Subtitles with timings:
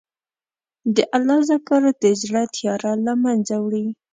[0.95, 3.85] د الله ذکر د زړه تیاره له منځه وړي.